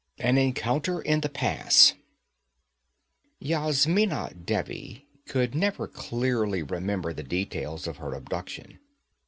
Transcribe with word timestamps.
4 0.17 0.29
An 0.29 0.37
Encounter 0.39 0.99
in 0.99 1.21
the 1.21 1.29
Pass 1.29 1.93
Yasmina 3.39 4.33
Devi 4.33 5.05
could 5.27 5.53
never 5.53 5.87
clearly 5.87 6.63
remember 6.63 7.13
the 7.13 7.21
details 7.21 7.85
of 7.85 7.97
her 7.97 8.15
abduction. 8.15 8.79